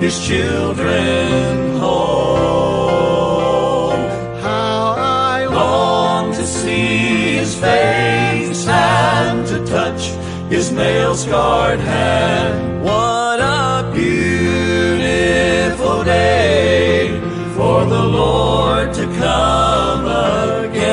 his 0.00 0.18
children 0.26 1.73
his 10.54 10.70
nail 10.70 11.16
scarred 11.16 11.80
hand. 11.80 12.84
What 12.84 13.40
a 13.40 13.90
beautiful 13.92 16.04
day 16.04 17.18
for 17.56 17.84
the 17.86 18.04
Lord 18.20 18.94
to 18.94 19.04
come 19.22 20.06
again. 20.68 20.84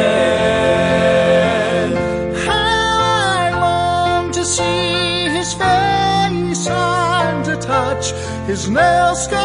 How 2.47 2.97
I 3.37 3.39
long 3.67 4.31
to 4.31 4.43
see 4.43 5.29
his 5.37 5.53
face 5.53 6.67
and 6.67 7.45
to 7.45 7.55
touch 7.57 8.13
his 8.47 8.67
nail 8.67 9.13
scarred 9.15 9.40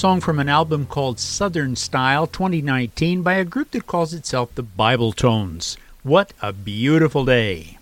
Song 0.00 0.22
from 0.22 0.38
an 0.38 0.48
album 0.48 0.86
called 0.86 1.20
Southern 1.20 1.76
Style 1.76 2.26
2019 2.26 3.20
by 3.20 3.34
a 3.34 3.44
group 3.44 3.72
that 3.72 3.86
calls 3.86 4.14
itself 4.14 4.54
the 4.54 4.64
Bibletones. 4.64 5.76
What 6.02 6.32
a 6.40 6.54
beautiful 6.54 7.26
day! 7.26 7.76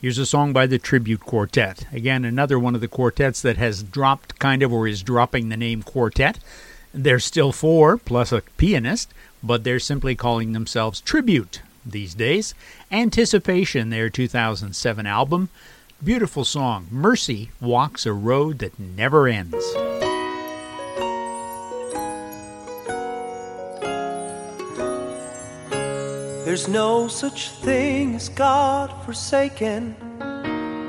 Here's 0.00 0.18
a 0.18 0.26
song 0.26 0.52
by 0.52 0.66
the 0.66 0.80
Tribute 0.80 1.20
Quartet. 1.20 1.86
Again, 1.92 2.24
another 2.24 2.58
one 2.58 2.74
of 2.74 2.80
the 2.80 2.88
quartets 2.88 3.40
that 3.42 3.58
has 3.58 3.84
dropped 3.84 4.40
kind 4.40 4.60
of 4.60 4.72
or 4.72 4.88
is 4.88 5.04
dropping 5.04 5.50
the 5.50 5.56
name 5.56 5.84
quartet. 5.84 6.40
There's 6.92 7.24
still 7.24 7.52
four, 7.52 7.96
plus 7.96 8.32
a 8.32 8.42
pianist, 8.56 9.14
but 9.44 9.62
they're 9.62 9.78
simply 9.78 10.16
calling 10.16 10.50
themselves 10.50 11.00
Tribute 11.00 11.60
these 11.86 12.12
days. 12.12 12.54
Anticipation, 12.90 13.90
their 13.90 14.10
2007 14.10 15.06
album. 15.06 15.48
Beautiful 16.02 16.44
song. 16.44 16.88
Mercy 16.90 17.52
walks 17.60 18.04
a 18.04 18.12
road 18.12 18.58
that 18.58 18.80
never 18.80 19.28
ends. 19.28 19.64
There's 26.46 26.68
no 26.68 27.08
such 27.08 27.50
thing 27.50 28.14
as 28.14 28.28
God 28.28 28.92
forsaken. 29.04 29.96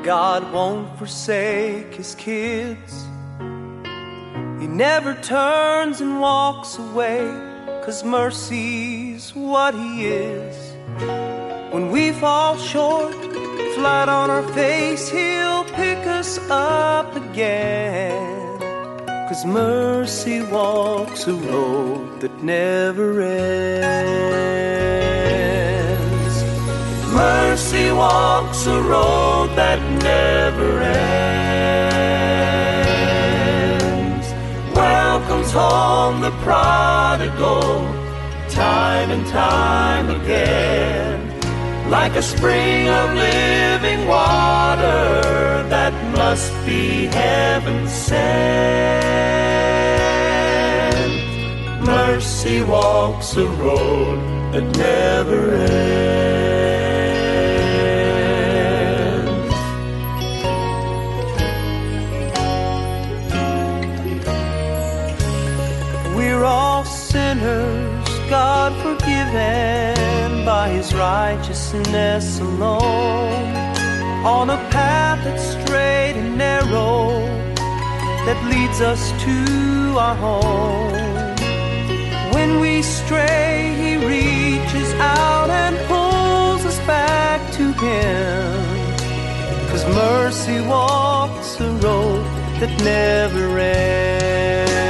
God 0.04 0.54
won't 0.54 0.96
forsake 1.00 1.96
his 1.96 2.14
kids. 2.14 3.08
He 4.62 4.68
never 4.68 5.16
turns 5.16 6.00
and 6.00 6.22
walks 6.22 6.78
away, 6.78 7.26
cause 7.84 8.04
mercy's 8.04 9.34
what 9.34 9.74
he 9.74 10.06
is. 10.06 10.56
When 11.74 11.90
we 11.90 12.12
fall 12.12 12.56
short, 12.60 13.16
flat 13.74 14.10
on 14.10 14.30
our 14.30 14.48
face, 14.54 15.10
he'll 15.10 15.64
pick 15.64 16.06
us 16.06 16.38
up 16.52 17.16
again. 17.16 18.60
Cause 19.28 19.44
mercy 19.44 20.44
walks 20.44 21.26
a 21.26 21.34
road 21.34 22.22
that 22.22 22.44
never 22.44 23.24
ends. 23.24 25.07
Mercy 27.18 27.92
walks 27.92 28.68
a 28.68 28.80
road 28.80 29.50
that 29.56 29.80
never 30.04 30.82
ends. 30.84 31.08
Welcomes 34.76 35.52
home 35.52 36.22
the 36.22 36.30
prodigal, 36.46 37.82
time 38.50 39.10
and 39.10 39.26
time 39.26 40.12
again. 40.12 41.18
Like 41.90 42.16
a 42.16 42.22
spring 42.22 42.88
of 42.88 43.16
living 43.16 44.08
water 44.08 45.66
that 45.74 45.94
must 46.16 46.54
be 46.68 47.08
heaven 47.08 47.88
sent. 47.88 48.28
Mercy 51.84 52.62
walks 52.62 53.36
a 53.36 53.48
road 53.48 54.20
that 54.54 54.66
never 54.78 55.56
ends. 55.56 56.07
Sinners, 67.38 68.30
God 68.30 68.74
forgiven 68.82 70.46
by 70.46 70.70
His 70.70 70.94
righteousness 70.94 72.40
alone. 72.40 73.56
On 74.26 74.50
a 74.50 74.58
path 74.72 75.24
that's 75.24 75.44
straight 75.44 76.16
and 76.16 76.38
narrow 76.38 77.10
that 78.26 78.40
leads 78.52 78.82
us 78.82 79.12
to 79.26 79.98
our 79.98 80.16
home. 80.16 81.36
When 82.34 82.60
we 82.60 82.82
stray, 82.82 83.74
He 83.82 83.92
reaches 83.98 84.94
out 84.96 85.50
and 85.50 85.76
pulls 85.88 86.66
us 86.66 86.80
back 86.86 87.40
to 87.54 87.66
Him. 87.74 89.70
Cause 89.70 89.86
mercy 89.96 90.60
walks 90.62 91.60
a 91.60 91.70
road 91.86 92.24
that 92.60 92.74
never 92.84 93.60
ends. 93.60 94.87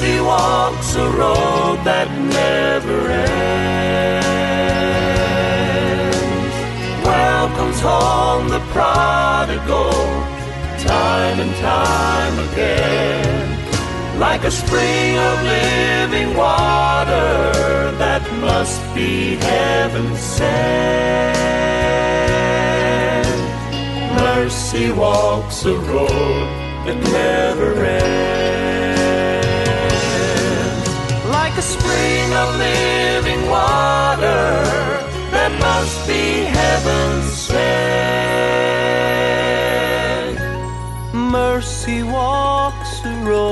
Mercy 0.00 0.20
walks 0.20 0.94
a 0.94 1.10
road 1.10 1.82
that 1.82 2.08
never 2.30 3.10
ends. 3.10 3.34
Welcomes 7.04 7.80
home 7.80 8.48
the 8.48 8.60
prodigal, 8.70 9.90
time 10.78 11.40
and 11.40 11.52
time 11.56 12.38
again. 12.52 14.20
Like 14.20 14.44
a 14.44 14.52
spring 14.52 15.18
of 15.18 15.42
living 15.42 16.36
water 16.36 17.90
that 17.98 18.22
must 18.40 18.80
be 18.94 19.34
heaven 19.34 20.14
sent. 20.14 21.34
Mercy 24.14 24.92
walks 24.92 25.64
a 25.64 25.74
road 25.74 26.46
that 26.86 26.98
never 27.10 27.84
ends. 27.84 28.37
Spring 32.28 32.36
of 32.36 32.56
living 32.56 33.48
water 33.48 34.52
that 35.32 35.52
must 35.60 36.06
be 36.06 36.44
heaven 36.44 37.22
sent. 37.22 37.58
Mercy 41.14 42.02
walks 42.02 43.00
a 43.04 43.24
road 43.24 43.48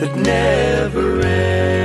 that 0.00 0.16
never 0.16 1.20
ends. 1.20 1.75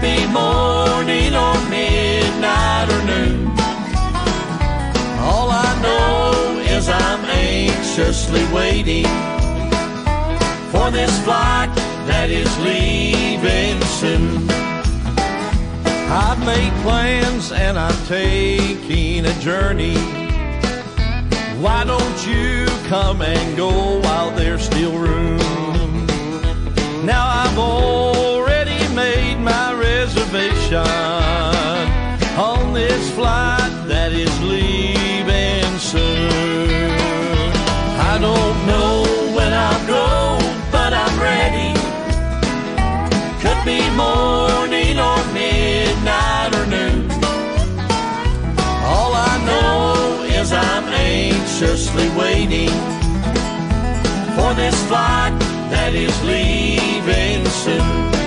Be 0.00 0.26
morning 0.28 1.34
or 1.34 1.54
midnight 1.68 2.88
or 2.88 3.02
noon. 3.04 3.50
All 5.20 5.50
I 5.50 5.78
know 5.82 6.58
is 6.60 6.88
I'm 6.88 7.22
anxiously 7.26 8.44
waiting 8.52 9.04
for 10.72 10.90
this 10.90 11.12
flight 11.22 11.68
that 12.06 12.30
is 12.30 12.48
leaving 12.60 13.78
soon. 14.00 14.48
I've 16.10 16.42
made 16.46 16.72
plans 16.82 17.52
and 17.52 17.78
I'm 17.78 18.06
taking 18.06 19.26
a 19.26 19.34
journey. 19.40 19.98
Why 21.60 21.84
don't 21.84 22.26
you 22.26 22.66
come 22.88 23.20
and 23.20 23.56
go 23.56 24.00
while 24.00 24.30
there's 24.30 24.64
still 24.64 24.96
room? 24.96 25.36
Now 27.04 27.26
I've 27.26 27.58
reservation 30.32 30.86
on 32.38 32.72
this 32.72 33.10
flight 33.14 33.72
that 33.86 34.12
is 34.12 34.30
leaving 34.42 35.78
soon. 35.78 36.70
I 37.98 38.16
don't 38.20 38.66
know 38.66 39.34
when 39.34 39.52
I'll 39.52 39.86
go, 39.86 40.38
but 40.70 40.92
I'm 40.92 41.18
ready. 41.20 41.74
Could 43.42 43.64
be 43.64 43.80
morning 43.96 44.98
or 44.98 45.18
midnight 45.34 46.54
or 46.54 46.66
noon. 46.66 47.10
All 48.86 49.12
I 49.14 49.34
know 49.46 50.22
is 50.24 50.52
I'm 50.52 50.84
anxiously 50.84 52.08
waiting 52.10 52.74
for 54.36 54.54
this 54.54 54.76
flight 54.86 55.36
that 55.70 55.92
is 55.94 56.14
leaving 56.22 57.44
soon. 57.46 58.19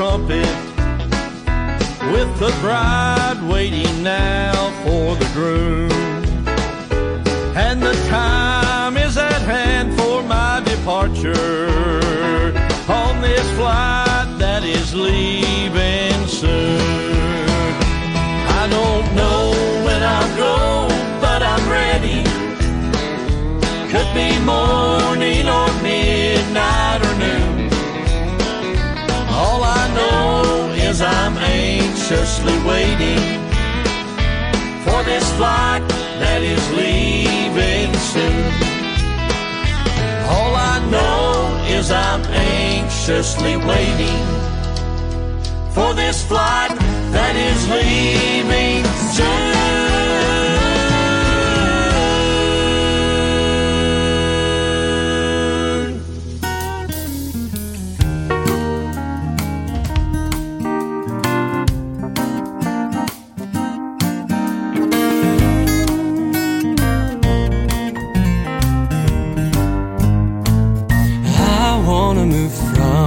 Trumpet 0.00 0.56
with 2.14 2.30
the 2.38 2.50
bride 2.62 3.38
waiting 3.52 4.02
now 4.02 4.70
for 4.82 5.14
the 5.14 5.28
groom. 5.34 5.92
And 7.54 7.82
the 7.82 7.92
time 8.08 8.96
is 8.96 9.18
at 9.18 9.42
hand 9.42 9.92
for 10.00 10.22
my 10.22 10.62
departure 10.64 11.68
on 12.88 13.20
this 13.20 13.46
flight 13.58 14.28
that 14.38 14.62
is 14.64 14.94
leaving 14.94 16.26
soon. 16.26 16.80
I 18.60 18.64
don't 18.76 19.06
know 19.14 19.52
when 19.84 20.02
I'll 20.02 20.34
go, 20.38 20.88
but 21.20 21.42
I'm 21.42 21.64
ready. 21.68 22.22
Could 23.92 24.10
be 24.14 24.30
morning 24.46 25.46
or 25.46 25.68
midnight 25.82 27.09
anxiously 32.10 32.58
waiting 32.68 33.18
for 34.82 35.04
this 35.04 35.30
flight 35.36 35.80
that 36.18 36.42
is 36.42 36.60
leaving 36.72 37.94
soon. 38.10 38.50
All 40.28 40.56
I 40.56 40.84
know 40.90 41.64
is 41.68 41.92
I'm 41.92 42.22
anxiously 42.24 43.56
waiting 43.58 44.26
for 45.72 45.94
this 45.94 46.26
flight 46.26 46.76
that 47.12 47.36
is 47.36 47.68
leaving 47.68 48.84
soon. 49.14 49.59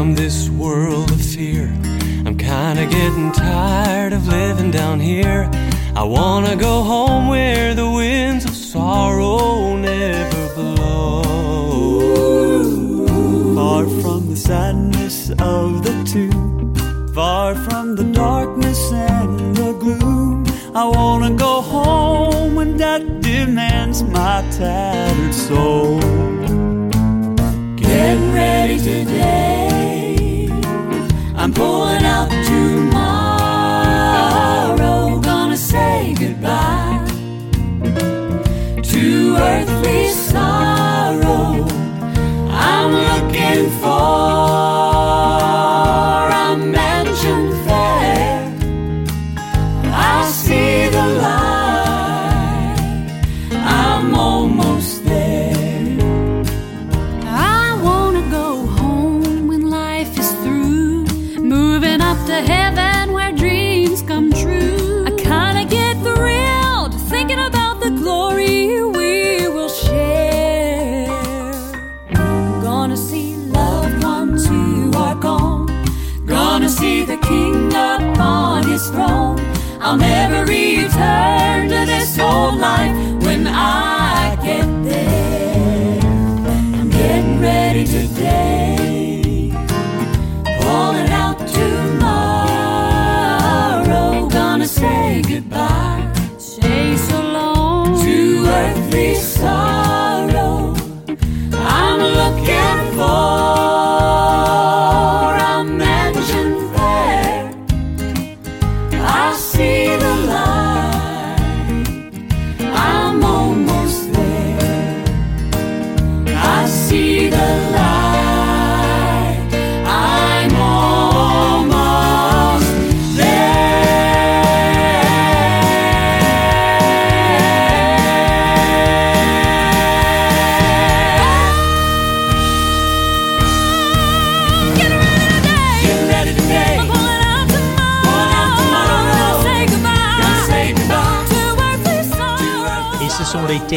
From 0.03 0.15
this 0.15 0.49
world 0.49 1.09
of 1.11 1.21
fear. 1.21 1.71
I'm 2.25 2.37
kinda 2.37 2.85
getting 2.87 3.31
tired 3.31 4.11
of 4.11 4.27
living 4.27 4.69
down 4.69 4.99
here. 4.99 5.49
I 5.95 6.03
wanna 6.03 6.57
go 6.57 6.83
home 6.83 7.29
where 7.29 7.73
the 7.73 7.89
winds 7.89 8.43
of 8.43 8.53
sorrow 8.53 9.77
never 9.77 10.43
blow. 10.55 11.23
Far 13.55 13.83
from 14.01 14.21
the 14.31 14.35
sadness 14.35 15.29
of 15.39 15.67
the 15.85 15.95
tomb, 16.13 16.73
far 17.13 17.55
from 17.55 17.95
the 17.95 18.07
darkness 18.23 18.81
and 18.91 19.55
the 19.55 19.71
gloom. 19.83 20.43
I 20.75 20.83
wanna 20.83 21.31
go 21.47 21.61
home 21.61 22.55
when 22.55 22.75
death 22.75 23.05
demands 23.21 24.03
my 24.03 24.43
tattered 24.57 25.33
soul. 25.33 26.01
Getting 27.77 28.33
ready 28.33 28.77
today. 28.79 29.62
I'm 31.55 32.02
I'll 79.85 79.97
never 79.97 80.45
return 80.45 81.52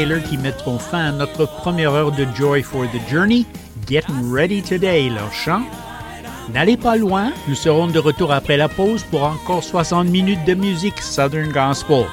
Qui 0.06 0.38
mettront 0.38 0.78
fin 0.78 1.08
à 1.08 1.10
notre 1.10 1.46
première 1.46 1.92
heure 1.92 2.12
de 2.12 2.24
Joy 2.36 2.62
for 2.62 2.84
the 2.84 3.10
Journey, 3.10 3.44
Getting 3.88 4.32
Ready 4.32 4.62
Today, 4.62 5.08
leur 5.08 5.32
chant. 5.32 5.62
N'allez 6.54 6.76
pas 6.76 6.96
loin, 6.96 7.32
nous 7.48 7.56
serons 7.56 7.88
de 7.88 7.98
retour 7.98 8.32
après 8.32 8.56
la 8.56 8.68
pause 8.68 9.02
pour 9.10 9.24
encore 9.24 9.64
60 9.64 10.06
minutes 10.06 10.44
de 10.46 10.54
musique 10.54 11.00
Southern 11.00 11.50
Gospel. 11.50 12.04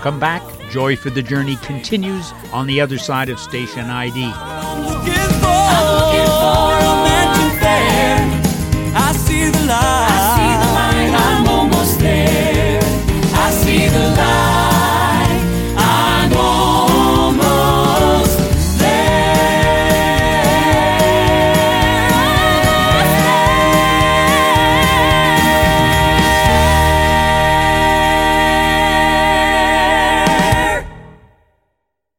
Come 0.00 0.20
back, 0.20 0.42
Joy 0.70 0.94
for 0.94 1.10
the 1.10 1.26
Journey 1.26 1.56
continues 1.66 2.32
on 2.52 2.66
the 2.66 2.80
other 2.80 2.98
side 2.98 3.28
of 3.28 3.40
Station 3.40 3.90
ID. 3.90 4.30